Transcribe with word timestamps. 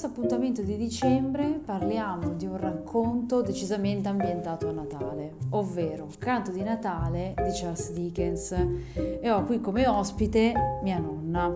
questo 0.00 0.18
appuntamento 0.18 0.62
di 0.62 0.78
dicembre 0.78 1.60
parliamo 1.62 2.30
di 2.30 2.46
un 2.46 2.56
racconto 2.56 3.42
decisamente 3.42 4.08
ambientato 4.08 4.66
a 4.66 4.72
Natale, 4.72 5.34
ovvero 5.50 6.08
Canto 6.16 6.50
di 6.50 6.62
Natale 6.62 7.34
di 7.36 7.50
Charles 7.52 7.92
Dickens 7.92 8.52
e 8.94 9.30
ho 9.30 9.44
qui 9.44 9.60
come 9.60 9.86
ospite 9.86 10.54
mia 10.82 10.98
nonna. 10.98 11.54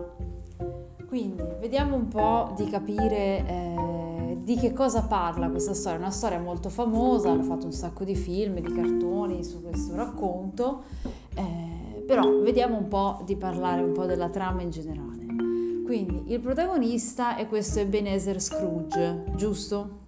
Quindi 1.07 1.41
vediamo 1.59 1.95
un 1.95 2.07
po' 2.07 2.53
di 2.55 2.69
capire 2.69 3.47
eh, 3.47 4.37
di 4.43 4.55
che 4.57 4.73
cosa 4.73 5.01
parla 5.01 5.49
questa 5.49 5.73
storia. 5.73 5.97
È 5.97 6.01
una 6.01 6.11
storia 6.11 6.39
molto 6.39 6.69
famosa, 6.69 7.31
hanno 7.31 7.41
fatto 7.41 7.65
un 7.65 7.73
sacco 7.73 8.03
di 8.03 8.15
film, 8.15 8.59
di 8.59 8.71
cartoni 8.71 9.43
su 9.43 9.63
questo 9.63 9.95
racconto, 9.95 10.83
eh, 11.33 12.03
però 12.05 12.41
vediamo 12.41 12.77
un 12.77 12.89
po' 12.89 13.23
di 13.25 13.37
parlare 13.37 13.81
un 13.81 13.93
po' 13.93 14.05
della 14.05 14.29
trama 14.29 14.61
in 14.61 14.69
generale. 14.69 15.24
Quindi 15.85 16.33
il 16.33 16.39
protagonista 16.39 17.35
è 17.37 17.47
questo 17.47 17.79
Ebenezer 17.79 18.41
Scrooge, 18.41 19.25
giusto? 19.35 19.99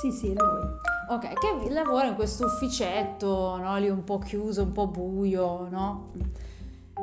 Sì, 0.00 0.10
sì, 0.12 0.26
lui. 0.28 0.60
Ok, 1.08 1.32
che 1.32 1.70
lavora 1.70 2.08
in 2.08 2.14
questo 2.14 2.44
ufficetto, 2.44 3.56
no? 3.56 3.78
Lì 3.78 3.88
un 3.88 4.04
po' 4.04 4.18
chiuso, 4.18 4.62
un 4.62 4.72
po' 4.72 4.88
buio, 4.88 5.68
no? 5.70 6.10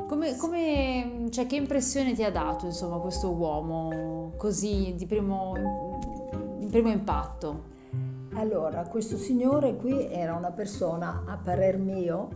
Come, 0.08 0.36
come, 0.36 1.28
cioè, 1.32 1.48
che 1.48 1.56
impressione 1.56 2.14
ti 2.14 2.24
ha 2.24 2.32
dato, 2.32 2.68
insomma, 2.68 2.98
questo 2.98 3.32
uomo 3.32 4.34
così 4.38 4.94
di 4.96 5.08
primo, 5.08 5.98
di 6.60 6.68
primo 6.68 6.90
impatto? 6.90 7.70
Allora, 8.34 8.84
questo 8.84 9.18
signore 9.18 9.76
qui 9.76 10.06
era 10.06 10.36
una 10.36 10.52
persona, 10.52 11.24
a 11.26 11.36
parer 11.36 11.80
mio, 11.80 12.30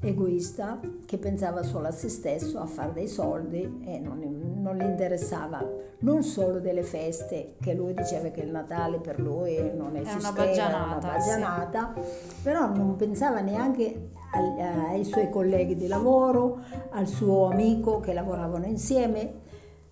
egoista 0.00 0.78
che 1.04 1.18
pensava 1.18 1.62
solo 1.62 1.88
a 1.88 1.90
se 1.90 2.08
stesso, 2.08 2.58
a 2.58 2.66
fare 2.66 2.92
dei 2.92 3.08
soldi 3.08 3.82
e 3.84 3.98
non, 3.98 4.18
non, 4.60 4.76
gli 4.76 4.84
interessava 4.84 5.64
non 6.00 6.22
solo 6.22 6.60
delle 6.60 6.82
feste, 6.82 7.54
che 7.60 7.74
lui 7.74 7.94
diceva 7.94 8.28
che 8.28 8.42
il 8.42 8.50
Natale 8.50 8.98
per 8.98 9.18
lui 9.18 9.56
non 9.74 9.96
esisteva, 9.96 10.44
è 10.44 10.56
una 10.56 10.98
baggianata 11.00 11.94
sì. 11.94 12.34
però 12.42 12.68
non 12.68 12.96
pensava 12.96 13.40
neanche 13.40 14.10
ai, 14.32 14.60
ai 14.60 15.04
suoi 15.04 15.30
colleghi 15.30 15.76
di 15.76 15.86
lavoro, 15.86 16.60
al 16.90 17.06
suo 17.06 17.50
amico 17.50 18.00
che 18.00 18.12
lavoravano 18.12 18.66
insieme. 18.66 19.44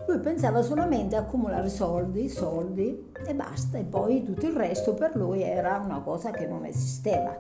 Lui 0.07 0.19
pensava 0.19 0.61
solamente 0.61 1.17
a 1.17 1.21
accumulare 1.21 1.71
soldi, 1.71 2.29
soldi 2.29 3.11
e 3.27 3.35
basta, 3.35 3.79
e 3.79 3.85
poi 3.85 4.23
tutto 4.23 4.45
il 4.45 4.55
resto 4.55 4.93
per 4.93 5.17
lui 5.17 5.43
era 5.43 5.81
una 5.83 6.01
cosa 6.01 6.31
che 6.31 6.47
non 6.47 6.67
esisteva. 6.67 7.35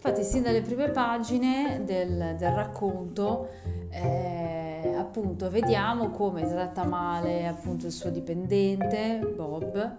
Infatti, 0.00 0.22
sin 0.22 0.42
dalle 0.42 0.62
prime 0.62 0.90
pagine 0.90 1.82
del, 1.84 2.36
del 2.38 2.52
racconto, 2.52 3.48
eh, 3.90 4.94
appunto, 4.96 5.50
vediamo 5.50 6.10
come 6.10 6.46
tratta 6.46 6.84
male 6.84 7.48
appunto 7.48 7.86
il 7.86 7.92
suo 7.92 8.08
dipendente, 8.08 9.18
Bob, 9.34 9.96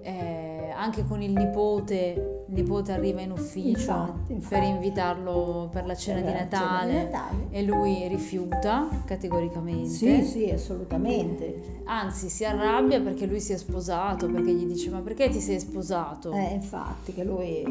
eh, 0.00 0.55
anche 0.76 1.04
con 1.04 1.22
il 1.22 1.32
nipote 1.32 2.36
il 2.48 2.54
nipote 2.54 2.92
arriva 2.92 3.20
in 3.20 3.32
ufficio 3.32 3.90
infatti, 3.90 4.32
infatti. 4.32 4.54
per 4.54 4.62
invitarlo 4.62 5.68
per 5.72 5.84
la 5.84 5.96
cena, 5.96 6.20
per 6.20 6.30
di, 6.30 6.38
Natale, 6.38 6.92
cena 6.92 7.04
di, 7.04 7.10
Natale, 7.10 7.46
e 7.50 7.62
lui 7.64 8.08
rifiuta 8.08 8.88
categoricamente. 9.04 9.88
Sì, 9.88 10.22
sì, 10.22 10.50
assolutamente. 10.50 11.80
Anzi, 11.84 12.28
si 12.28 12.44
arrabbia 12.44 13.00
perché 13.00 13.26
lui 13.26 13.40
si 13.40 13.52
è 13.52 13.56
sposato, 13.56 14.28
perché 14.28 14.52
gli 14.52 14.64
dice 14.64 14.90
ma 14.90 15.00
perché 15.00 15.28
ti 15.28 15.40
sei 15.40 15.58
sposato? 15.58 16.30
Eh, 16.32 16.54
infatti, 16.54 17.12
che 17.12 17.24
lui, 17.24 17.64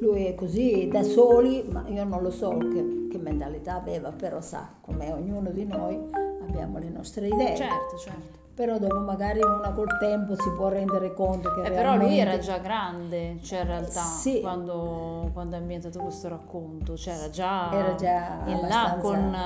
lui 0.00 0.26
è 0.26 0.34
così 0.36 0.88
da 0.90 1.02
soli, 1.02 1.64
ma 1.68 1.84
io 1.88 2.04
non 2.04 2.22
lo 2.22 2.30
so 2.30 2.56
che, 2.56 3.08
che 3.10 3.18
mentalità 3.18 3.74
aveva, 3.74 4.12
però 4.12 4.40
sa, 4.40 4.68
come 4.80 5.10
ognuno 5.10 5.50
di 5.50 5.64
noi 5.64 5.98
abbiamo 6.46 6.78
le 6.78 6.88
nostre 6.88 7.26
idee. 7.26 7.56
Certo, 7.56 7.96
certo 7.98 8.43
però 8.54 8.78
dopo 8.78 9.00
magari 9.00 9.40
una 9.42 9.72
col 9.72 9.98
tempo 9.98 10.34
si 10.36 10.48
può 10.52 10.68
rendere 10.68 11.12
conto 11.12 11.52
che 11.52 11.62
eh, 11.62 11.68
realmente... 11.68 11.82
però 11.82 11.96
lui 11.96 12.18
era 12.18 12.38
già 12.38 12.58
grande 12.58 13.38
cioè 13.42 13.60
in 13.60 13.66
realtà 13.66 14.02
sì. 14.02 14.40
quando, 14.40 15.30
quando 15.32 15.56
è 15.56 15.58
ambientato 15.58 15.98
questo 15.98 16.28
racconto 16.28 16.96
cioè 16.96 17.14
era 17.14 17.30
già, 17.30 17.72
era 17.72 17.94
già 17.96 18.42
in 18.46 18.60
là 18.68 18.98
con, 19.00 19.36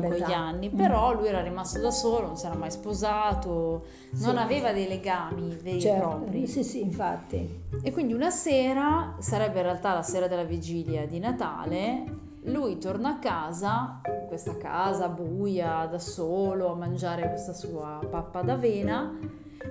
con, 0.00 0.12
gli 0.12 0.32
anni 0.32 0.68
però 0.68 1.14
mm. 1.14 1.16
lui 1.16 1.28
era 1.28 1.40
rimasto 1.40 1.80
da 1.80 1.90
solo 1.90 2.26
non 2.26 2.36
si 2.36 2.44
era 2.44 2.56
mai 2.56 2.70
sposato 2.70 3.84
non 4.10 4.36
sì. 4.36 4.42
aveva 4.42 4.72
dei 4.72 4.86
legami 4.86 5.58
veri 5.62 5.80
certo. 5.80 6.08
propri 6.08 6.46
sì 6.46 6.62
sì 6.62 6.82
infatti 6.82 7.62
e 7.82 7.92
quindi 7.92 8.12
una 8.12 8.30
sera 8.30 9.14
sarebbe 9.18 9.58
in 9.58 9.64
realtà 9.64 9.94
la 9.94 10.02
sera 10.02 10.28
della 10.28 10.44
vigilia 10.44 11.06
di 11.06 11.18
Natale 11.18 12.26
lui 12.48 12.78
torna 12.78 13.10
a 13.10 13.18
casa, 13.18 14.00
in 14.06 14.26
questa 14.26 14.56
casa 14.56 15.08
buia, 15.08 15.86
da 15.86 15.98
solo, 15.98 16.72
a 16.72 16.74
mangiare 16.74 17.28
questa 17.28 17.52
sua 17.52 18.00
pappa 18.08 18.42
d'avena 18.42 19.18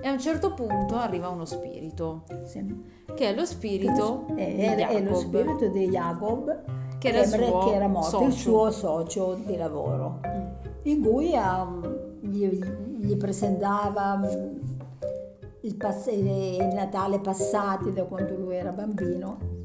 e 0.00 0.06
a 0.06 0.12
un 0.12 0.20
certo 0.20 0.54
punto 0.54 0.96
arriva 0.96 1.28
uno 1.28 1.44
spirito, 1.44 2.24
sì. 2.44 2.64
che 3.14 3.30
è 3.30 3.34
lo 3.34 3.44
spirito 3.44 4.26
è, 4.34 4.54
di 4.54 4.62
Jacob. 4.62 4.96
È 4.96 5.00
lo 5.02 5.14
spirito 5.16 5.68
di 5.68 5.88
Jacob, 5.88 6.98
che 6.98 7.08
era, 7.08 7.22
che, 7.22 7.36
che 7.36 7.74
era 7.74 7.88
morto, 7.88 8.10
socio. 8.10 8.26
il 8.26 8.32
suo 8.32 8.70
socio 8.70 9.38
di 9.44 9.56
lavoro, 9.56 10.20
mm. 10.26 10.46
in 10.82 11.02
cui 11.02 11.32
um, 11.34 11.96
gli, 12.20 12.46
gli, 12.46 13.16
presentava 13.16 14.20
um, 14.22 14.60
il, 15.62 15.76
pass- 15.76 16.12
il 16.12 16.68
Natale 16.74 17.18
passati 17.18 17.92
da 17.92 18.04
quando 18.04 18.36
lui 18.36 18.56
era 18.56 18.70
bambino 18.70 19.57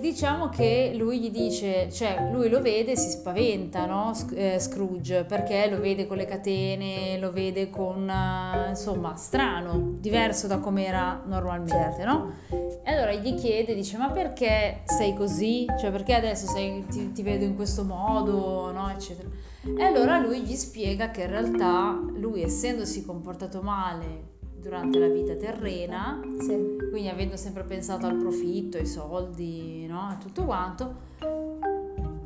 Diciamo 0.00 0.48
che 0.48 0.92
lui 0.96 1.20
gli 1.20 1.30
dice, 1.30 1.92
cioè 1.92 2.30
lui 2.32 2.48
lo 2.48 2.62
vede 2.62 2.92
e 2.92 2.96
si 2.96 3.10
spaventa, 3.10 3.84
no? 3.84 4.12
Eh, 4.32 4.58
Scrooge, 4.58 5.24
perché 5.24 5.68
lo 5.68 5.78
vede 5.78 6.06
con 6.06 6.16
le 6.16 6.24
catene, 6.24 7.18
lo 7.18 7.30
vede 7.30 7.68
con, 7.68 8.08
uh, 8.08 8.70
insomma, 8.70 9.14
strano, 9.16 9.96
diverso 9.98 10.46
da 10.46 10.58
come 10.58 10.86
era 10.86 11.22
normalmente, 11.26 12.02
no? 12.04 12.32
E 12.82 12.90
allora 12.90 13.12
gli 13.12 13.34
chiede, 13.34 13.74
dice, 13.74 13.98
ma 13.98 14.10
perché 14.10 14.80
sei 14.86 15.14
così? 15.14 15.66
Cioè 15.78 15.90
perché 15.90 16.14
adesso 16.14 16.46
sei, 16.46 16.86
ti, 16.86 17.12
ti 17.12 17.22
vedo 17.22 17.44
in 17.44 17.54
questo 17.54 17.84
modo, 17.84 18.72
no? 18.72 18.88
Eccetera. 18.88 19.28
E 19.62 19.82
allora 19.82 20.18
lui 20.18 20.40
gli 20.40 20.54
spiega 20.54 21.10
che 21.10 21.24
in 21.24 21.30
realtà 21.30 22.00
lui, 22.14 22.42
essendosi 22.42 23.04
comportato 23.04 23.60
male 23.60 24.29
durante 24.60 24.98
la 24.98 25.08
vita 25.08 25.34
terrena, 25.34 26.20
sì. 26.38 26.76
quindi 26.90 27.08
avendo 27.08 27.36
sempre 27.36 27.64
pensato 27.64 28.06
al 28.06 28.16
profitto, 28.16 28.76
ai 28.76 28.86
soldi, 28.86 29.86
no? 29.86 30.16
tutto 30.20 30.44
quanto, 30.44 30.94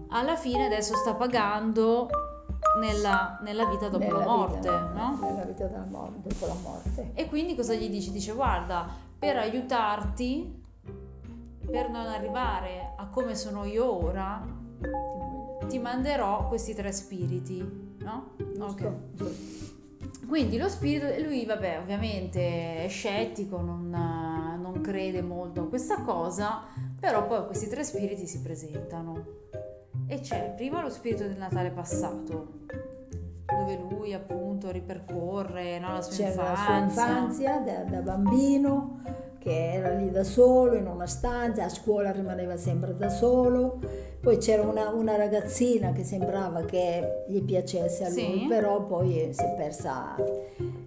alla 0.09 0.37
fine 0.37 0.67
adesso 0.67 0.97
sta 0.97 1.15
pagando 1.15 2.09
nella, 2.81 3.39
nella 3.43 3.67
vita 3.67 3.89
dopo 3.89 4.05
nella 4.05 4.19
la 4.19 4.25
morte, 4.25 4.57
vita, 4.59 4.93
no? 4.95 5.19
Nella 5.21 5.45
vita 5.45 5.67
dopo 5.67 6.47
la 6.47 6.55
morte. 6.61 7.11
E 7.15 7.29
quindi 7.29 7.55
cosa 7.55 7.75
gli 7.75 7.89
dice? 7.89 8.11
Dice 8.11 8.33
guarda, 8.33 8.89
per 9.19 9.37
aiutarti, 9.37 10.63
per 11.71 11.89
non 11.91 12.07
arrivare 12.07 12.95
a 12.97 13.07
come 13.09 13.35
sono 13.35 13.65
io 13.65 14.05
ora, 14.05 14.45
ti 15.69 15.79
manderò 15.79 16.49
questi 16.49 16.75
tre 16.75 16.93
spiriti, 16.93 17.97
no? 17.99 18.31
Giusto, 18.37 18.65
ok. 18.65 18.93
Giusto. 19.15 19.74
Quindi 20.27 20.57
lo 20.57 20.69
spirito, 20.69 21.07
lui 21.23 21.45
vabbè 21.45 21.79
ovviamente 21.79 22.85
è 22.85 22.89
scettico, 22.89 23.61
non, 23.61 23.91
non 23.91 24.81
crede 24.81 25.23
molto 25.23 25.63
a 25.63 25.69
questa 25.69 26.03
cosa, 26.03 26.63
però 26.99 27.27
poi 27.27 27.47
questi 27.47 27.69
tre 27.69 27.85
spiriti 27.85 28.27
si 28.27 28.41
presentano. 28.41 29.43
E 30.07 30.21
c'è 30.21 30.53
prima 30.57 30.83
lo 30.83 30.91
spirito 30.91 31.25
del 31.25 31.37
Natale 31.37 31.71
passato, 31.71 32.61
dove 33.47 33.77
lui 33.77 34.13
appunto 34.13 34.71
ripercorre 34.71 35.79
no, 35.79 35.93
la 35.93 36.03
sua 36.03 36.17
C'era 36.17 36.31
infanzia. 36.31 36.53
la 36.53 36.57
sua 36.57 36.77
infanzia 36.79 37.59
da, 37.59 37.91
da, 37.91 38.01
bambino, 38.01 39.01
che 39.45 39.75
era 39.75 39.91
lì 39.91 40.11
da 40.11 40.25
solo 40.25 40.75
in 40.75 40.87
una 40.87 41.07
stanza, 41.07 41.65
a 41.65 41.69
scuola 41.69 42.11
rimaneva 42.11 42.57
sempre 42.57 42.97
da 42.97 43.11
solo 43.11 43.79
poi 44.25 44.39
c'era 44.39 44.63
una, 44.63 44.89
una, 44.89 45.17
ragazzina 45.17 45.93
che 45.93 46.03
sembrava 46.03 46.63
che 46.63 47.25
gli 47.29 47.43
piacesse 47.43 48.05
a 48.05 48.09
lui, 48.09 48.39
sì. 48.41 48.47
però 48.49 48.87
poi 48.87 49.29
si 49.33 49.43
è 49.43 49.55
persa. 49.55 50.17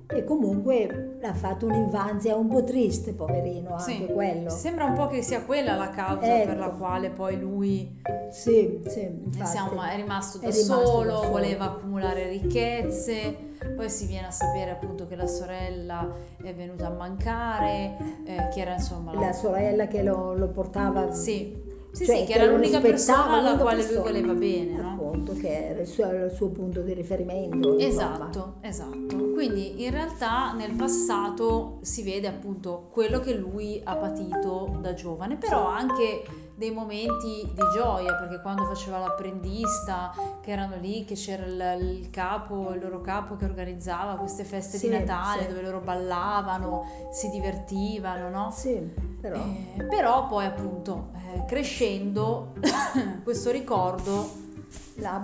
E 0.08 0.24
comunque 0.24 1.20
ha 1.22 1.34
fatto 1.36 1.68
un'infanzia 1.68 2.36
un 2.36 2.48
po' 2.48 2.64
triste, 2.64 3.14
poverino, 3.14 3.76
anche 3.76 3.92
sì. 3.92 4.06
quello. 4.08 4.50
Sembra 4.50 4.86
un 4.86 4.96
po' 4.96 5.06
che 5.06 5.22
sia 5.22 5.44
quella 5.44 5.76
la 5.76 5.92
causa 5.92 6.36
ecco. 6.36 6.48
per 6.48 6.58
la 6.58 6.70
quale 6.70 7.12
poi 7.12 7.40
lui 7.40 8.02
sì, 8.32 8.82
sì, 8.88 9.08
insomma, 9.32 9.92
è 9.92 9.98
rimasto 9.98 10.40
da, 10.40 10.48
è 10.48 10.52
rimasto 10.52 10.86
solo, 10.86 11.12
da 11.12 11.18
solo, 11.18 11.30
voleva 11.30 11.66
accumulare 11.66 12.30
ricchezze, 12.30 13.36
poi 13.76 13.90
si 13.90 14.06
viene 14.06 14.28
a 14.28 14.32
sapere 14.32 14.72
appunto 14.72 15.08
che 15.08 15.16
la 15.16 15.28
sorella 15.28 16.14
è 16.42 16.54
venuta 16.54 16.88
a 16.88 16.92
mancare, 16.92 17.98
eh, 18.26 18.50
che 18.54 18.62
era 18.62 18.74
insomma... 18.74 19.14
La, 19.14 19.20
la 19.20 19.34
sorella 19.34 19.88
che 19.88 20.04
lo, 20.04 20.34
lo 20.36 20.50
portava... 20.50 21.12
Sì 21.12 21.68
sì, 21.98 22.06
cioè, 22.06 22.18
sì, 22.18 22.26
che, 22.26 22.34
era 22.34 22.46
l'unica 22.46 22.80
persona 22.80 23.40
alla 23.40 23.58
quale 23.58 23.78
persona, 23.78 24.02
lui 24.02 24.12
voleva 24.12 24.34
bene, 24.34 24.82
no? 24.82 24.92
Appunto, 24.92 25.34
che 25.34 25.70
era 25.70 25.82
il 25.82 25.88
suo, 25.88 26.06
il 26.12 26.32
suo 26.32 26.50
punto 26.50 26.82
di 26.82 26.94
riferimento. 26.94 27.76
Esatto, 27.80 28.58
esatto. 28.62 29.32
Quindi 29.34 29.84
in 29.84 29.90
realtà 29.90 30.54
nel 30.54 30.74
passato 30.74 31.80
si 31.82 32.04
vede 32.04 32.28
appunto 32.28 32.90
quello 32.92 33.20
che 33.20 33.34
lui 33.34 33.82
ha 33.84 33.96
patito 33.96 34.78
da 34.80 34.94
giovane, 34.94 35.38
però 35.38 35.66
anche 35.66 36.24
dei 36.58 36.72
momenti 36.72 37.48
di 37.54 37.62
gioia, 37.72 38.16
perché 38.16 38.42
quando 38.42 38.66
faceva 38.66 38.98
l'apprendista, 38.98 40.12
che 40.42 40.50
erano 40.50 40.78
lì, 40.78 41.06
che 41.06 41.14
c'era 41.14 41.46
il, 41.46 42.00
il 42.00 42.10
capo, 42.10 42.72
il 42.74 42.82
loro 42.82 43.00
capo 43.00 43.36
che 43.36 43.46
organizzava 43.46 44.16
queste 44.16 44.44
feste 44.44 44.80
Sì, 44.80 44.90
di 44.90 44.98
Natale 44.98 45.44
sì. 45.44 45.48
dove 45.50 45.62
loro 45.62 45.82
ballavano, 45.82 47.10
si 47.12 47.30
divertivano, 47.30 48.30
no? 48.30 48.52
Sì, 48.52 48.76
però... 49.22 49.36
Eh, 49.36 49.84
però 49.84 50.26
poi 50.26 50.46
appunto 50.46 51.12
eh, 51.14 51.46
crescendo 51.46 52.54
questo 53.24 53.52
ricordo 53.52 54.28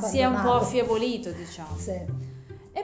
si 0.02 0.20
è 0.20 0.26
un 0.26 0.40
po' 0.40 0.54
affievolito, 0.54 1.32
diciamo. 1.32 1.76
Sì. 1.78 2.00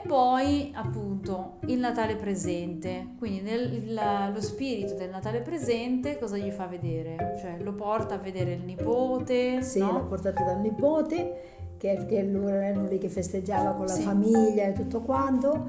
E 0.02 0.08
poi 0.08 0.72
appunto 0.76 1.56
il 1.66 1.78
Natale 1.80 2.16
presente, 2.16 3.08
quindi 3.18 3.42
nel- 3.42 3.74
il- 3.74 4.00
lo 4.34 4.42
spirito 4.42 4.94
del 4.94 5.10
Natale 5.10 5.42
presente 5.42 6.18
cosa 6.18 6.38
gli 6.38 6.52
fa 6.52 6.68
vedere? 6.68 7.36
Cioè 7.42 7.58
lo 7.60 7.74
porta 7.74 8.16
a 8.16 8.18
vedere 8.18 8.54
il 8.54 8.62
nipote, 8.64 9.62
Sì, 9.62 9.80
no? 9.80 9.92
l'ho 9.92 10.06
portato 10.06 10.44
dal 10.44 10.60
nipote, 10.62 11.74
che, 11.78 12.06
che 12.08 12.24
lui 12.24 12.50
era 12.52 12.82
lì 12.82 12.98
che 12.98 13.10
festeggiava 13.10 13.74
con 13.74 13.86
la 13.88 13.94
Sì. 13.94 14.04
famiglia 14.04 14.64
e 14.66 14.74
tutto 14.74 15.02
quanto, 15.02 15.66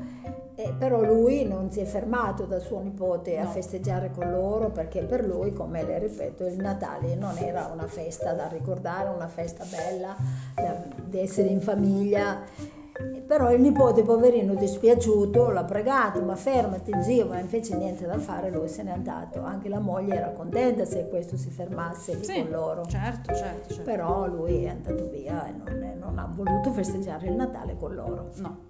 e 0.55 0.75
però 0.79 1.03
lui 1.03 1.45
non 1.45 1.71
si 1.73 1.81
è 1.81 1.85
fermato 1.85 2.45
da 2.45 2.59
suo 2.61 2.81
nipote 2.81 3.37
a 3.39 3.45
No. 3.45 3.51
festeggiare 3.51 4.11
con 4.13 4.31
loro 4.31 4.71
perché 4.71 5.03
per 5.03 5.25
lui, 5.27 5.53
come 5.53 5.83
le 5.85 5.99
ripeto, 5.99 6.47
il 6.47 6.57
Natale 6.57 7.17
non 7.17 7.37
era 7.39 7.69
una 7.73 7.87
festa 7.89 8.33
da 8.33 8.47
ricordare, 8.47 9.09
una 9.09 9.29
festa 9.29 9.65
bella, 9.65 10.15
da- 10.55 10.85
di 11.05 11.19
essere 11.19 11.49
in 11.49 11.61
famiglia. 11.61 12.79
Però 13.27 13.53
il 13.53 13.61
nipote, 13.61 14.03
poverino, 14.03 14.55
dispiaciuto, 14.55 15.51
l'ha 15.51 15.63
pregato, 15.65 16.21
ma 16.23 16.35
fermati 16.35 16.91
zio, 17.03 17.27
ma 17.27 17.39
invece 17.39 17.77
niente 17.77 18.05
da 18.05 18.19
fare, 18.19 18.51
lui 18.51 18.69
se 18.69 18.83
n'è 18.83 18.91
andato. 18.91 19.41
Anche 19.43 19.69
la 19.69 19.79
moglie 19.79 20.17
era 20.17 20.31
contenta 20.31 20.85
se 20.85 21.07
questo 21.09 21.37
si 21.37 21.49
fermasse 21.49 22.15
lì 22.17 22.25
Sì, 22.25 22.43
con 22.43 22.51
loro. 22.51 22.85
certo, 22.87 23.33
certo, 23.35 23.69
certo. 23.75 23.83
Però 23.85 24.27
lui 24.27 24.65
è 24.65 24.69
andato 24.71 25.09
via 25.09 25.47
e 25.47 25.53
non, 25.53 25.95
non 25.99 26.19
ha 26.19 26.29
voluto 26.35 26.73
festeggiare 26.73 27.29
il 27.29 27.35
Natale 27.35 27.77
con 27.77 27.95
loro. 27.95 28.31
No. 28.37 28.69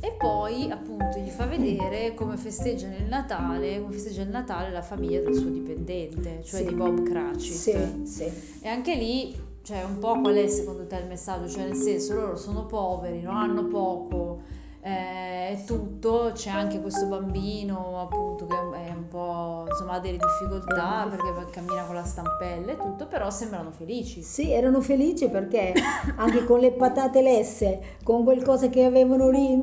E 0.00 0.12
poi 0.18 0.70
appunto 0.70 1.18
gli 1.18 1.28
fa 1.28 1.46
vedere 1.46 2.14
come 2.14 2.36
festeggia 2.36 2.86
il 2.88 3.04
Natale, 3.08 3.80
come 3.80 3.92
festeggia 3.92 4.22
il 4.22 4.28
Natale 4.30 4.70
la 4.70 4.82
famiglia 4.82 5.20
del 5.20 5.34
suo 5.34 5.48
dipendente, 5.50 6.40
cioè 6.42 6.60
Sì. 6.60 6.66
di 6.66 6.74
Bob 6.74 7.02
Cratchit. 7.02 7.52
Sì, 7.52 8.02
sì. 8.06 8.32
E 8.62 8.68
anche 8.68 8.94
lì, 8.94 9.34
cioè, 9.66 9.82
un 9.82 9.98
po' 9.98 10.20
qual 10.20 10.36
è 10.36 10.46
secondo 10.46 10.86
te 10.86 10.94
il 10.98 11.08
messaggio? 11.08 11.48
Cioè, 11.48 11.64
nel 11.64 11.74
senso, 11.74 12.14
loro 12.14 12.36
sono 12.36 12.66
poveri, 12.66 13.20
non 13.20 13.34
hanno 13.34 13.66
poco, 13.66 14.38
eh, 14.80 15.48
è 15.48 15.62
tutto, 15.66 16.30
c'è 16.32 16.50
anche 16.50 16.80
questo 16.80 17.06
bambino, 17.06 18.00
appunto, 18.00 18.46
che 18.46 18.54
è 18.54 18.90
un 18.90 19.08
po', 19.08 19.64
insomma, 19.68 19.94
ha 19.94 19.98
delle 19.98 20.18
difficoltà 20.18 21.08
perché 21.10 21.50
cammina 21.50 21.82
con 21.82 21.96
la 21.96 22.04
stampella 22.04 22.70
e 22.70 22.76
tutto, 22.76 23.08
però 23.08 23.28
sembrano 23.28 23.72
felici. 23.72 24.22
Sì, 24.22 24.52
erano 24.52 24.80
felici 24.80 25.28
perché 25.28 25.72
anche 26.14 26.44
con 26.44 26.60
le 26.60 26.70
patate 26.70 27.20
lesse, 27.20 27.80
con 28.04 28.22
qualcosa 28.22 28.68
che 28.68 28.84
avevano 28.84 29.30
lì, 29.30 29.60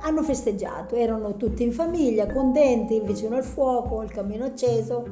hanno 0.00 0.24
festeggiato, 0.24 0.96
erano 0.96 1.36
tutti 1.36 1.62
in 1.62 1.70
famiglia, 1.70 2.26
contenti, 2.26 2.98
vicino 2.98 3.36
al 3.36 3.44
fuoco, 3.44 4.02
il 4.02 4.10
camino 4.10 4.46
acceso, 4.46 5.06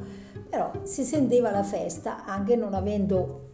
però 0.49 0.69
si 0.83 1.05
sentiva 1.05 1.49
la 1.49 1.63
festa 1.63 2.25
anche 2.25 2.57
non 2.57 2.73
avendo 2.73 3.51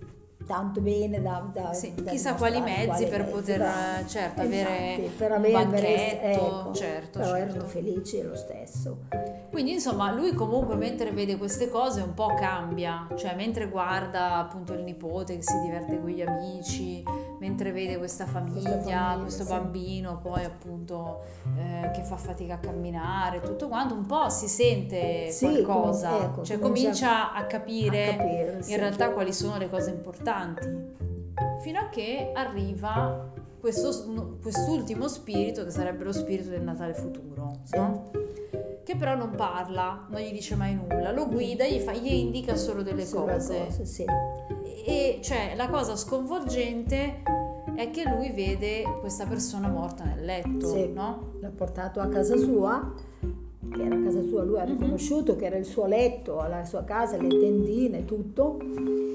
tanto 0.50 0.82
bene 0.82 1.22
da, 1.22 1.48
da 1.54 1.74
Sì, 1.74 1.94
da 1.94 2.10
chissà 2.10 2.34
quali 2.34 2.60
mezzi 2.60 2.86
quali 2.88 3.06
per 3.06 3.20
mezzi, 3.22 3.32
poter, 3.34 3.58
bravo. 3.60 4.08
certo, 4.08 4.42
Infatti, 4.42 4.62
avere 4.64 5.10
per 5.16 5.32
un 5.32 5.38
avere- 5.38 5.52
banchetto, 5.52 6.26
ecco, 6.26 6.74
certo, 6.74 7.20
però 7.20 7.34
certo. 7.36 7.54
erano 7.54 7.66
felici 7.70 8.22
lo 8.24 8.36
stesso. 8.36 8.98
Quindi 9.60 9.76
insomma 9.76 10.10
lui 10.14 10.34
comunque 10.34 10.76
mentre 10.76 11.12
vede 11.12 11.38
queste 11.38 11.68
cose 11.68 12.00
un 12.00 12.14
po' 12.14 12.34
cambia, 12.34 13.10
cioè 13.18 13.36
mentre 13.36 13.68
guarda 13.68 14.38
appunto 14.38 14.72
il 14.72 14.84
nipote 14.84 15.36
che 15.36 15.42
si 15.42 15.60
diverte 15.60 16.00
con 16.00 16.10
gli 16.10 16.22
amici, 16.22 17.04
mentre 17.40 17.74
vede 17.74 17.98
questa 17.98 18.26
famiglia, 18.26 18.70
famiglia, 18.70 19.18
questo 19.20 19.44
sì. 19.44 19.50
bambino 19.50 20.18
poi 20.20 20.46
appunto 20.46 21.24
eh, 21.58 21.92
che 21.92 22.04
fa 22.04 22.16
fatica 22.16 22.54
a 22.54 22.58
camminare, 22.60 23.42
tutto 23.42 23.68
quanto, 23.68 23.96
un 23.96 24.06
po' 24.06 24.30
si 24.30 24.48
sente 24.48 25.30
Sì, 25.30 25.62
qualcosa, 25.62 26.10
com- 26.10 26.22
ecco, 26.22 26.44
cioè 26.44 26.58
comincia 26.58 27.34
a 27.34 27.44
capire, 27.44 28.12
a 28.12 28.16
capire, 28.16 28.64
sì. 28.64 28.72
in 28.72 28.78
realtà 28.78 29.12
quali 29.12 29.34
sono 29.34 29.58
le 29.58 29.70
cose 29.70 29.90
importanti, 29.90 30.68
fino 31.60 31.80
a 31.82 31.90
che 31.90 32.32
arriva 32.34 33.30
questo, 33.60 34.38
quest'ultimo 34.42 35.10
spirito 35.10 35.66
che 35.66 35.72
sarebbe 35.72 36.06
lo 36.06 36.14
spirito 36.14 36.50
del 36.50 36.62
Natale 36.62 36.94
futuro, 36.94 37.52
Sì. 37.64 37.76
no? 37.76 38.10
Che 38.90 38.96
però 38.96 39.14
non 39.16 39.36
parla, 39.36 40.08
non 40.10 40.20
gli 40.20 40.32
dice 40.32 40.56
mai 40.56 40.74
nulla, 40.74 41.12
lo 41.12 41.28
guida, 41.28 41.64
gli, 41.68 41.78
fa- 41.78 41.94
gli 41.94 42.12
indica 42.12 42.56
solo 42.56 42.82
delle 42.82 43.06
Sulle 43.06 43.34
cose. 43.34 43.66
cose, 43.66 43.86
sì. 43.86 44.04
E 44.84 45.20
cioè 45.22 45.54
la 45.56 45.70
cosa 45.70 45.96
sconvolgente 45.96 47.22
è 47.76 47.92
che 47.92 48.04
lui 48.10 48.32
vede 48.32 48.82
questa 49.00 49.28
persona 49.28 49.68
morta 49.68 50.06
nel 50.06 50.26
letto, 50.26 50.66
Sì. 50.66 50.92
no? 50.92 51.34
L'ha 51.40 51.52
portato 51.56 52.00
a 52.00 52.08
casa 52.08 52.36
sua, 52.36 52.92
che 53.72 53.84
era 53.84 53.96
a 53.96 54.02
casa 54.02 54.24
sua, 54.24 54.44
lui 54.44 54.58
ha 54.60 54.64
Mhm. 54.64 54.70
riconosciuto 54.80 55.36
che 55.36 55.46
era 55.46 55.58
il 55.58 55.66
suo 55.66 55.86
letto, 55.86 56.44
la 56.50 56.66
sua 56.66 56.84
casa, 56.84 57.16
le 57.18 57.28
tendine, 57.28 58.06
tutto, 58.06 58.58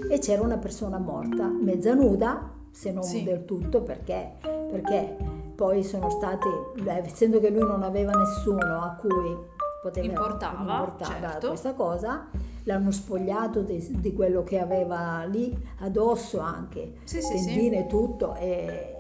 e 0.09 0.19
c'era 0.21 0.43
una 0.43 0.59
persona 0.59 0.99
morta, 0.99 1.49
mezza 1.49 1.95
nuda, 1.95 2.49
se 2.71 2.93
non 2.93 3.03
Sì. 3.03 3.25
del 3.25 3.45
tutto, 3.45 3.83
perché, 3.83 4.35
perché 4.71 5.17
poi 5.57 5.83
sono 5.83 6.11
stati, 6.11 6.49
beh, 6.81 7.03
essendo 7.07 7.41
che 7.41 7.51
lui 7.51 7.67
non 7.67 7.83
aveva 7.83 8.13
nessuno 8.13 8.61
a 8.83 8.97
cui 9.01 9.53
poteva 9.85 10.07
Importava, 10.07 10.61
importava 10.63 11.21
certo. 11.31 11.49
questa 11.49 11.75
cosa, 11.75 12.27
l'hanno 12.63 12.91
spogliato 12.91 13.61
di, 13.61 13.87
di 14.01 14.15
quello 14.15 14.43
che 14.43 14.59
aveva 14.59 15.25
lì 15.25 15.55
addosso 15.81 16.39
anche, 16.41 16.95
Sì, 17.05 17.21
sì, 17.21 17.37
sì. 17.37 17.45
tendine 17.45 17.81
e 17.81 17.87
tutto, 17.87 18.35
e 18.37 18.97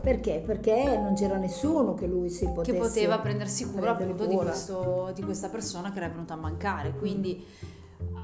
perché? 0.00 0.40
Perché 0.46 0.96
non 0.96 1.14
c'era 1.14 1.38
nessuno 1.38 1.94
che 1.94 2.06
lui 2.06 2.30
si 2.30 2.44
Che 2.44 2.52
potesse 2.52 2.78
poteva 2.78 3.18
prendersi 3.18 3.64
cura 3.64 3.94
prendere 3.96 4.04
appunto 4.12 4.26
di, 4.26 4.34
cura. 4.36 4.50
questo- 4.50 5.10
di 5.12 5.22
questa 5.24 5.48
persona 5.48 5.90
che 5.90 5.98
era 5.98 6.08
venuta 6.08 6.34
a 6.34 6.36
mancare. 6.36 6.92
Quindi 6.92 7.44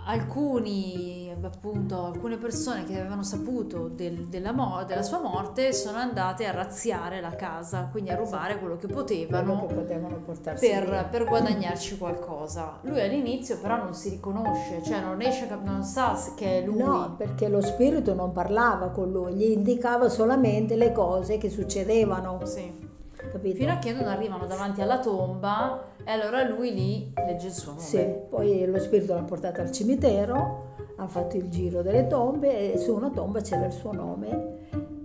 alcuni, 0.04 1.34
appunto, 1.42 2.04
alcune 2.06 2.36
persone 2.36 2.84
che 2.84 2.98
avevano 2.98 3.22
saputo 3.22 3.88
del- 3.88 4.26
della, 4.26 4.52
mo- 4.52 4.84
della 4.86 5.02
sua 5.02 5.20
morte 5.20 5.72
sono 5.72 5.98
andate 5.98 6.46
a 6.46 6.52
razziare 6.52 7.20
la 7.20 7.34
casa, 7.34 7.88
quindi 7.90 8.10
a 8.10 8.16
rubare 8.16 8.58
quello 8.58 8.76
che 8.76 8.86
quello 8.86 9.02
potevano 9.02 9.66
che 9.66 9.74
potevano 9.74 10.22
per, 10.58 11.08
per 11.10 11.24
guadagnarci 11.24 11.98
qualcosa. 11.98 12.78
Lui 12.82 13.00
all'inizio 13.00 13.58
però 13.58 13.76
non 13.76 13.94
si 13.94 14.10
riconosce, 14.10 14.82
cioè 14.82 15.00
non 15.00 15.16
riesce 15.18 15.48
a 15.48 15.56
non 15.56 15.82
sa 15.82 16.16
che 16.36 16.62
è 16.62 16.64
lui. 16.64 16.78
No, 16.78 17.14
perché 17.16 17.48
lo 17.48 17.60
spirito 17.60 18.14
non 18.14 18.32
parlava 18.32 18.88
con 18.88 19.10
lui, 19.10 19.34
gli 19.34 19.50
indicava 19.50 20.08
solamente 20.08 20.76
le 20.76 20.92
cose 20.92 21.38
che 21.38 21.50
succedevano, 21.50 22.40
Sì. 22.44 22.92
Capito? 23.31 23.57
Fino 23.57 23.73
a 23.73 23.78
che 23.78 23.93
non 23.93 24.07
arrivano 24.07 24.47
davanti 24.47 24.81
alla 24.81 24.99
tomba 25.00 25.83
e 26.04 26.11
allora 26.11 26.43
lui 26.49 26.73
lì 26.75 27.12
legge 27.26 27.47
il 27.49 27.52
suo 27.52 27.73
nome. 27.73 27.83
Sì, 27.83 28.07
poi 28.28 28.64
lo 28.66 28.78
spirito 28.78 29.14
l'ha 29.14 29.23
portato 29.23 29.61
al 29.61 29.71
cimitero, 29.71 30.73
ha 30.97 31.07
fatto 31.07 31.37
il 31.37 31.49
giro 31.49 31.83
delle 31.83 32.07
tombe 32.07 32.73
e 32.73 32.78
su 32.78 32.95
una 32.95 33.11
tomba 33.11 33.40
c'era 33.40 33.66
il 33.66 33.73
suo 33.73 33.93
nome 33.93 34.52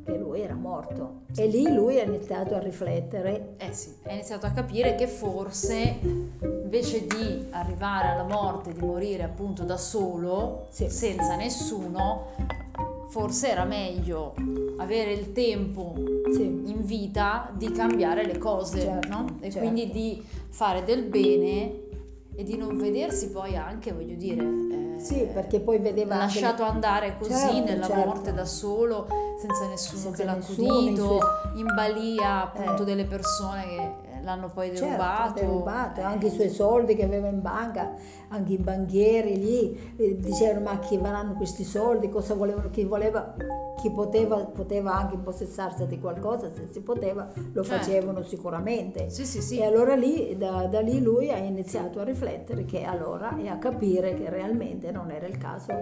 e 0.05 0.17
lui 0.17 0.41
era 0.41 0.55
morto. 0.55 1.21
E 1.35 1.47
lì 1.47 1.71
lui 1.71 1.99
ha 1.99 2.03
iniziato 2.03 2.55
a 2.55 2.59
riflettere. 2.59 3.55
Eh 3.57 3.71
sì, 3.73 3.95
ha 4.05 4.11
iniziato 4.11 4.45
a 4.45 4.51
capire 4.51 4.95
che 4.95 5.07
forse 5.07 5.97
invece 6.41 7.05
di 7.07 7.47
arrivare 7.51 8.09
alla 8.09 8.23
morte, 8.23 8.73
di 8.73 8.81
morire 8.81 9.23
appunto 9.23 9.63
da 9.63 9.77
solo, 9.77 10.65
Sì. 10.69 10.89
senza 10.89 11.35
nessuno, 11.35 12.25
forse 13.09 13.49
era 13.49 13.63
meglio 13.65 14.33
avere 14.77 15.11
il 15.13 15.31
tempo 15.33 15.93
Sì, 16.31 16.43
in 16.43 16.81
vita 16.83 17.51
di 17.55 17.71
cambiare 17.71 18.23
le 18.25 18.37
cose, 18.37 18.81
Certo, 18.81 19.07
no? 19.09 19.37
E 19.39 19.49
certo. 19.51 19.59
quindi 19.59 19.89
di 19.91 20.23
fare 20.49 20.83
del 20.83 21.03
bene 21.03 21.87
e 22.35 22.43
di 22.43 22.55
non 22.55 22.77
vedersi 22.77 23.31
poi 23.31 23.55
anche, 23.57 23.91
voglio 23.91 24.15
dire, 24.15 24.41
eh, 24.41 24.99
sì 24.99 25.27
perché 25.33 25.59
poi 25.59 25.79
vedeva 25.79 26.13
anche- 26.13 26.25
lasciato 26.39 26.63
andare 26.63 27.17
così 27.17 27.31
Certo, 27.31 27.63
nella 27.65 27.85
certo. 27.87 28.05
morte 28.05 28.33
da 28.33 28.45
solo, 28.45 29.07
senza 29.39 29.67
nessuno 29.67 30.01
Senza 30.01 30.17
che 30.17 30.23
l'ha 30.25 30.31
accudito, 30.33 31.19
in 31.55 31.65
balia 31.75 32.43
appunto 32.43 32.83
Eh. 32.83 32.85
delle 32.85 33.05
persone 33.05 33.63
che 33.65 33.91
l'hanno 34.21 34.49
poi 34.49 34.67
Certo, 34.75 34.85
derubato. 34.85 35.33
derubato, 35.39 35.99
Eh, 36.01 36.03
anche 36.03 36.27
i 36.27 36.31
suoi 36.31 36.49
soldi 36.49 36.95
che 36.95 37.03
aveva 37.03 37.27
in 37.27 37.41
banca, 37.41 37.93
anche 38.29 38.53
i 38.53 38.57
banchieri 38.57 39.37
lì 39.37 39.93
eh, 39.97 40.17
dicevano 40.19 40.65
ma 40.65 40.79
chi 40.79 40.97
varranno 40.97 41.33
questi 41.33 41.63
soldi, 41.63 42.09
cosa 42.09 42.33
volevano, 42.35 42.69
chi 42.69 42.83
voleva, 42.83 43.35
chi 43.79 43.89
poteva, 43.91 44.37
poteva 44.43 44.95
anche 44.95 45.15
impossessarsi 45.15 45.87
di 45.87 45.99
qualcosa, 45.99 46.51
se 46.53 46.67
si 46.71 46.81
poteva 46.81 47.27
lo 47.53 47.63
Certo. 47.63 47.83
facevano 47.85 48.23
sicuramente. 48.23 49.09
Sì, 49.09 49.25
sì, 49.25 49.41
sì. 49.41 49.59
E 49.59 49.65
allora 49.65 49.95
lì, 49.95 50.35
da, 50.37 50.67
da 50.67 50.81
lì 50.81 51.01
lui 51.01 51.31
ha 51.31 51.37
iniziato 51.37 51.99
a 51.99 52.03
riflettere 52.03 52.65
che 52.65 52.83
allora 52.83 53.37
e 53.37 53.47
a 53.47 53.57
capire 53.57 54.13
che 54.15 54.29
realmente 54.29 54.91
non 54.91 55.11
era 55.11 55.25
il 55.27 55.37
caso, 55.37 55.73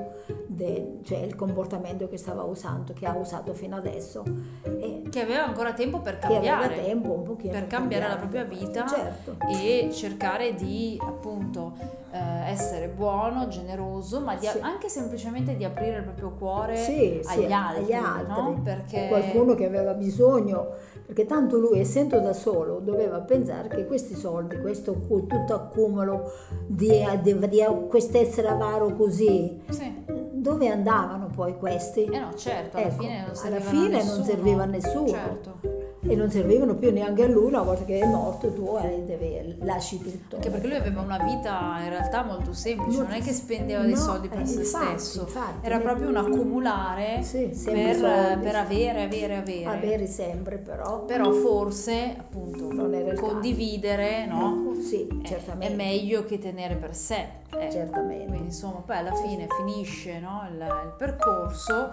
de- 0.47 0.99
cioè 1.03 1.19
il 1.19 1.35
comportamento 1.35 2.07
che 2.07 2.17
stava 2.17 2.43
usando, 2.43 2.93
che 2.93 3.05
ha 3.05 3.15
usato 3.15 3.53
fino 3.53 3.75
adesso. 3.75 4.23
E 4.63 5.01
Che 5.09 5.21
aveva 5.21 5.45
ancora 5.47 5.73
tempo 5.73 5.99
per 5.99 6.19
che 6.19 6.27
aveva 6.27 6.59
cambiare. 6.59 6.83
tempo 6.83 7.11
un 7.13 7.23
pochino 7.23 7.51
per 7.53 7.67
cambiare 7.67 8.07
la 8.07 8.17
propria 8.17 8.43
vita 8.43 8.85
certo. 8.85 9.37
e 9.49 9.89
cercare 9.91 10.53
di 10.53 10.99
appunto 11.01 11.73
eh, 12.11 12.49
essere 12.49 12.87
buono, 12.87 13.47
generoso, 13.47 14.21
ma 14.21 14.35
di- 14.35 14.45
Sì. 14.45 14.59
anche 14.61 14.87
semplicemente 14.89 15.55
di 15.57 15.63
aprire 15.65 15.97
il 15.97 16.03
proprio 16.03 16.31
cuore 16.31 16.75
Sì, 16.77 17.19
sì, 17.23 17.43
agli 17.43 17.51
altri, 17.51 17.83
agli 17.83 17.93
altri. 17.93 18.27
no? 18.53 18.61
Perché 18.63 19.07
qualcuno 19.07 19.55
che 19.55 19.65
aveva 19.65 19.93
bisogno, 19.93 20.69
perché 21.05 21.25
tanto 21.25 21.57
lui 21.57 21.79
essendo 21.79 22.19
da 22.19 22.33
solo 22.33 22.79
doveva 22.79 23.19
pensare 23.21 23.67
che 23.67 23.85
questi 23.85 24.15
soldi, 24.15 24.57
questo 24.59 24.93
tutto 25.07 25.53
accumulo 25.53 26.31
di, 26.65 26.91
di, 27.21 27.47
di 27.49 27.65
questo 27.89 28.17
essere 28.17 28.47
avaro 28.47 28.93
così, 28.93 29.61
Sì. 29.69 30.05
dove 30.31 30.69
andavano 30.69 31.27
poi 31.27 31.57
questi? 31.57 32.05
Eh 32.05 32.19
no, 32.19 32.33
certo, 32.35 32.77
alla 32.77 32.87
Ecco, 32.87 33.01
fine 33.01 33.19
non 33.19 33.25
alla 33.25 33.35
servivano 33.35 33.67
a 33.67 33.71
fine 33.71 33.87
non 33.89 34.05
nessuno. 34.05 34.23
serviva 34.23 34.63
a 34.63 34.65
nessuno. 34.65 35.07
Certo. 35.07 35.76
E 36.09 36.15
non 36.15 36.29
servivano 36.29 36.75
più 36.75 36.91
neanche 36.91 37.23
a 37.23 37.27
lui, 37.27 37.45
una 37.47 37.61
volta 37.61 37.83
che 37.83 37.99
è 37.99 38.05
morto 38.05 38.53
tu 38.53 38.77
eh, 38.81 39.03
devi- 39.05 39.57
lasci 39.61 39.99
tutto. 40.01 40.35
Anche 40.37 40.49
perché 40.49 40.67
lui 40.67 40.75
aveva 40.77 41.01
una 41.01 41.17
vita 41.21 41.77
in 41.83 41.89
realtà 41.89 42.23
molto 42.23 42.53
semplice, 42.53 42.97
non 43.01 43.11
è 43.11 43.21
che 43.21 43.33
spendeva 43.33 43.81
dei 43.81 43.91
No, 43.91 43.97
soldi 43.97 44.27
per 44.29 44.39
eh, 44.39 44.45
se 44.45 44.59
infatti, 44.61 44.85
stesso, 44.99 45.21
infatti. 45.21 45.65
era 45.65 45.79
proprio 45.79 46.07
un 46.07 46.15
accumulare 46.15 47.21
Sì, 47.23 47.45
per, 47.65 47.95
soldi, 47.95 48.41
per 48.41 48.51
sì. 48.51 48.55
avere, 48.55 49.03
avere, 49.03 49.35
avere. 49.35 49.65
Avere 49.65 50.07
sempre 50.07 50.57
però. 50.57 51.03
Però 51.05 51.31
forse 51.31 52.15
appunto 52.17 52.71
Non 52.71 53.13
condividere 53.15 54.25
no? 54.27 54.75
Sì, 54.81 55.07
È- 55.23 55.27
certamente. 55.27 55.73
è 55.73 55.75
meglio 55.75 56.23
che 56.23 56.39
tenere 56.39 56.75
per 56.75 56.95
sé. 56.95 57.27
ecco. 57.49 57.69
Certamente. 57.71 58.25
Quindi 58.27 58.45
insomma 58.45 58.81
poi 58.85 58.97
alla 58.97 59.13
fine 59.13 59.47
finisce 59.57 60.19
no, 60.19 60.47
il, 60.49 60.55
il 60.59 60.93
percorso, 60.97 61.91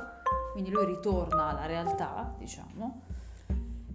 quindi 0.53 0.71
lui 0.71 0.85
ritorna 0.87 1.49
alla 1.49 1.67
realtà, 1.67 2.33
diciamo, 2.39 3.01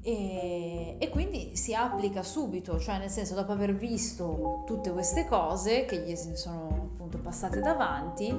e, 0.01 0.95
e 0.97 1.09
quindi 1.09 1.55
si 1.55 1.73
applica 1.73 2.23
subito, 2.23 2.79
cioè 2.79 2.97
nel 2.99 3.09
senso 3.09 3.35
dopo 3.35 3.51
aver 3.51 3.75
visto 3.75 4.63
tutte 4.65 4.91
queste 4.91 5.25
cose 5.25 5.85
che 5.85 5.97
gli 5.99 6.15
sono 6.15 6.89
appunto 6.93 7.17
passate 7.17 7.59
davanti, 7.59 8.33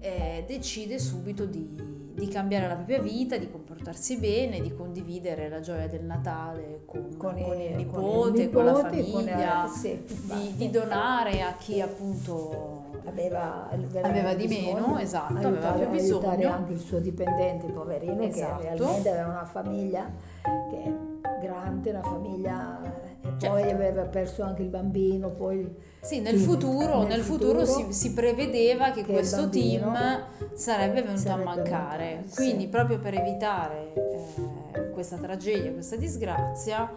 eh, 0.00 0.44
decide 0.46 0.98
subito 0.98 1.46
di, 1.46 2.12
di 2.14 2.28
cambiare 2.28 2.68
la 2.68 2.74
propria 2.74 3.00
vita, 3.00 3.36
di 3.36 3.50
comportarsi 3.50 4.18
bene, 4.18 4.60
di 4.60 4.74
condividere 4.74 5.48
la 5.48 5.60
gioia 5.60 5.88
del 5.88 6.04
Natale 6.04 6.82
con, 6.84 7.16
con 7.16 7.38
il, 7.38 7.44
con 7.44 7.56
nipote, 7.76 8.50
con, 8.50 8.64
la 8.64 8.72
nipoti, 8.72 9.10
con 9.10 9.22
famiglia, 9.22 9.62
la- 9.62 9.68
sì, 9.68 10.04
di, 10.24 10.56
di 10.56 10.70
donare 10.70 11.42
a 11.42 11.54
chi 11.56 11.80
appunto 11.80 12.77
aveva, 13.04 13.68
Aveva 14.02 14.34
di 14.34 14.46
meno, 14.48 14.98
esatto, 14.98 15.32
aveva 15.34 15.48
aiutare, 15.48 15.86
più 15.86 15.90
bisogno. 15.90 16.52
anche 16.52 16.72
il 16.72 16.78
suo 16.80 16.98
dipendente 16.98 17.66
poverino 17.68 18.22
Esatto. 18.22 18.60
che 18.62 18.74
realmente 18.74 19.08
aveva 19.10 19.28
una 19.28 19.44
famiglia 19.44 20.10
che 20.70 20.96
grande, 21.40 21.90
una 21.90 22.02
famiglia 22.02 22.80
e 23.22 23.28
poi 23.46 23.62
Certo. 23.62 23.74
aveva 23.74 24.02
perso 24.02 24.42
anche 24.42 24.62
il 24.62 24.68
bambino, 24.68 25.30
poi 25.30 25.72
Sì, 26.00 26.20
nel 26.20 26.36
Sì, 26.38 26.44
futuro, 26.44 26.98
nel 27.00 27.08
nel 27.08 27.20
futuro 27.20 27.64
futuro 27.64 27.90
si, 27.90 27.92
si 27.92 28.12
prevedeva 28.12 28.90
che, 28.90 29.02
che 29.02 29.12
questo 29.12 29.48
team 29.48 29.92
sarebbe 30.54 31.02
venuto 31.02 31.18
sarebbe 31.20 31.42
a 31.42 31.54
mancare. 31.54 32.06
venuto, 32.08 32.28
sì. 32.28 32.34
Quindi, 32.34 32.68
proprio 32.68 32.98
per 32.98 33.14
evitare 33.14 33.92
eh, 33.94 34.90
questa 34.90 35.16
tragedia, 35.16 35.72
questa 35.72 35.96
disgrazia, 35.96 36.90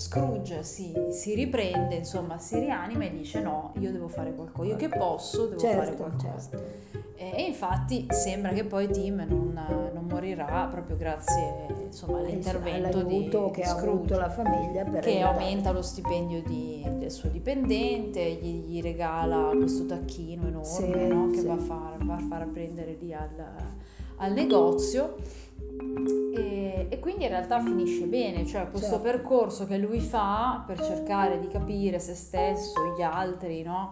Scrooge 0.00 0.62
si, 0.64 0.92
si 1.10 1.34
riprende, 1.34 1.94
insomma, 1.94 2.38
si 2.38 2.58
rianima 2.58 3.04
e 3.04 3.10
dice: 3.10 3.40
No, 3.40 3.72
io 3.78 3.92
devo 3.92 4.08
fare 4.08 4.34
qualcosa, 4.34 4.68
io 4.70 4.76
che 4.76 4.88
posso, 4.88 5.46
devo 5.46 5.60
fare 5.60 5.74
certo, 5.86 5.96
qualcosa. 6.02 6.48
certo. 6.50 6.78
E, 7.16 7.32
e 7.36 7.42
infatti 7.42 8.06
sembra 8.08 8.50
che 8.52 8.64
poi 8.64 8.88
Tim 8.88 9.24
non, 9.28 9.52
non 9.92 10.06
morirà 10.06 10.66
proprio 10.70 10.96
grazie 10.96 11.66
insomma, 11.84 12.18
all'intervento 12.20 13.02
di, 13.02 13.28
che 13.52 13.64
Scrooge 13.66 14.16
la 14.16 14.30
famiglia 14.30 14.84
per 14.84 15.00
che 15.00 15.10
aiutare. 15.20 15.38
aumenta 15.38 15.70
lo 15.70 15.82
stipendio 15.82 16.42
di- 16.42 16.82
del 16.96 17.10
suo 17.10 17.28
dipendente, 17.28 18.22
gli, 18.40 18.64
gli 18.68 18.80
regala 18.80 19.50
questo 19.54 19.84
tacchino 19.84 20.46
enorme 20.46 20.64
Sì, 20.64 20.88
no? 21.08 21.28
che 21.30 21.40
sì. 21.40 21.46
va 21.46 21.52
a 21.52 21.58
far, 21.58 22.04
va 22.04 22.14
a 22.14 22.20
far 22.26 22.46
prendere 22.48 22.96
lì 22.98 23.12
al, 23.12 23.28
al 24.16 24.32
negozio. 24.32 25.16
E, 26.34 26.86
e 26.88 26.98
quindi 26.98 27.24
in 27.24 27.30
realtà 27.30 27.60
finisce 27.60 28.06
bene, 28.06 28.46
cioè 28.46 28.68
questo 28.70 28.96
Certo. 28.96 29.02
percorso 29.02 29.66
che 29.66 29.76
lui 29.76 30.00
fa 30.00 30.62
per 30.66 30.80
cercare 30.82 31.38
di 31.40 31.48
capire 31.48 31.98
se 31.98 32.14
stesso, 32.14 32.94
gli 32.96 33.02
altri, 33.02 33.62
no? 33.62 33.88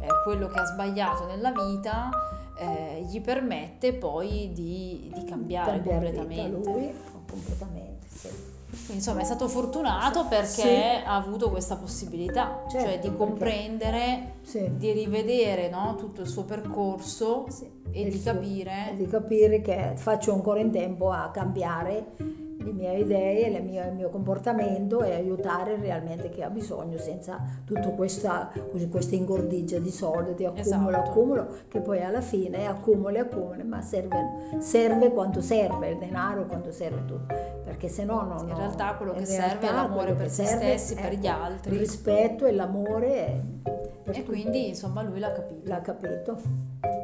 Eh, 0.00 0.06
quello 0.24 0.48
che 0.48 0.58
ha 0.58 0.64
sbagliato 0.64 1.26
nella 1.26 1.52
vita, 1.52 2.08
eh, 2.56 3.02
gli 3.06 3.20
permette 3.20 3.92
poi 3.94 4.50
di, 4.52 5.10
di 5.14 5.24
cambiare, 5.24 5.72
Cambiare 5.82 6.10
vita 6.10 6.20
completamente. 6.22 6.70
lui 6.70 6.92
completamente 7.26 8.06
sì. 8.08 8.28
Quindi 8.72 8.94
insomma 8.94 9.20
è 9.20 9.24
stato 9.24 9.48
fortunato 9.48 10.24
perché 10.26 10.46
Sì. 10.46 11.02
ha 11.04 11.14
avuto 11.14 11.50
questa 11.50 11.76
possibilità, 11.76 12.64
Certo, 12.70 12.88
cioè 12.88 12.98
di 12.98 13.14
comprendere, 13.14 14.36
Sì. 14.42 14.66
di 14.76 14.92
rivedere 14.92 15.68
no, 15.68 15.94
tutto 15.96 16.22
il 16.22 16.26
suo 16.26 16.44
percorso 16.44 17.44
Sì. 17.50 17.70
e 17.90 18.00
Il 18.00 18.10
di 18.12 18.18
suo- 18.18 18.32
capire 18.32 18.90
e 18.92 18.96
di 18.96 19.06
capire 19.06 19.60
che 19.60 19.92
faccio 19.96 20.32
ancora 20.32 20.60
in 20.60 20.70
tempo 20.70 21.10
a 21.10 21.30
cambiare 21.30 22.14
le 22.58 22.72
mie 22.72 22.98
idee, 22.98 23.50
le 23.50 23.60
mie- 23.60 23.86
il 23.88 23.94
mio 23.94 24.08
comportamento 24.10 25.02
e 25.02 25.14
aiutare 25.14 25.76
realmente 25.76 26.28
chi 26.30 26.42
ha 26.42 26.50
bisogno 26.50 26.98
senza 26.98 27.40
tutta 27.64 27.88
questa, 27.90 28.50
questa 28.90 29.14
ingordigia 29.14 29.78
di 29.78 29.90
soldi, 29.90 30.34
di 30.34 30.44
accumulo, 30.44 30.88
Esatto. 30.90 31.10
accumulo, 31.10 31.48
che 31.68 31.80
poi 31.80 32.02
alla 32.02 32.20
fine 32.20 32.66
accumuli, 32.66 33.18
accumuli, 33.18 33.62
ma 33.64 33.80
serve, 33.80 34.58
serve 34.58 35.12
quanto 35.12 35.40
serve 35.40 35.90
il 35.90 35.98
denaro, 35.98 36.46
quanto 36.46 36.70
serve 36.70 37.04
tutto, 37.04 37.34
perché 37.64 37.88
se 37.88 38.04
no 38.04 38.22
non... 38.22 38.48
In 38.48 38.56
realtà 38.56 38.94
quello 38.94 39.12
in 39.12 39.18
che 39.20 39.26
serve 39.26 39.68
è 39.68 39.72
l'amore 39.72 40.12
per 40.14 40.30
se 40.30 40.44
stessi, 40.44 40.94
per 40.94 41.14
gli 41.14 41.26
altri. 41.26 41.74
Il 41.74 41.78
rispetto 41.80 42.46
e 42.46 42.52
l'amore. 42.52 43.16
e 43.24 43.42
tutti. 44.04 44.24
quindi 44.24 44.68
insomma 44.68 45.02
lui 45.02 45.18
l'ha 45.18 45.32
capito. 45.32 45.68
L'ha 45.68 45.80
capito. 45.80 47.01